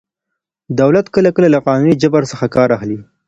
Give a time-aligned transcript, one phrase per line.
[0.79, 2.97] دولت کله کله له قانوني جبر څخه کار اخلي.